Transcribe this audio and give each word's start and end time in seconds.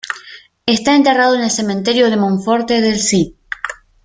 Está 0.65 0.95
enterrado 0.95 1.35
en 1.35 1.43
el 1.43 1.51
cementerio 1.51 2.09
de 2.09 2.17
Monforte 2.17 2.81
del 2.81 2.99
Cid. 2.99 3.33